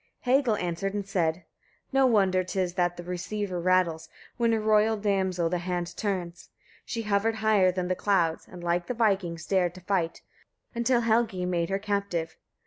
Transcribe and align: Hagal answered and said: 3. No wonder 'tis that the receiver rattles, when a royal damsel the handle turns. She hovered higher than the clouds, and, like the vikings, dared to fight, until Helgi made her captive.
Hagal 0.25 0.59
answered 0.59 0.95
and 0.95 1.07
said: 1.07 1.33
3. 1.35 1.43
No 1.93 2.07
wonder 2.07 2.43
'tis 2.43 2.73
that 2.73 2.97
the 2.97 3.03
receiver 3.03 3.61
rattles, 3.61 4.09
when 4.35 4.51
a 4.51 4.59
royal 4.59 4.97
damsel 4.97 5.47
the 5.47 5.59
handle 5.59 5.93
turns. 5.95 6.49
She 6.83 7.03
hovered 7.03 7.35
higher 7.35 7.71
than 7.71 7.87
the 7.87 7.93
clouds, 7.93 8.47
and, 8.47 8.63
like 8.63 8.87
the 8.87 8.95
vikings, 8.95 9.45
dared 9.45 9.75
to 9.75 9.81
fight, 9.81 10.23
until 10.73 11.01
Helgi 11.01 11.45
made 11.45 11.69
her 11.69 11.77
captive. 11.77 12.35